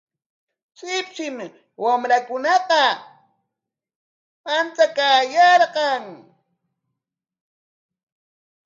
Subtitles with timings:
[0.77, 1.37] Shipshim
[1.83, 2.83] wamrakunaqa
[4.43, 5.87] manchakaayashqa.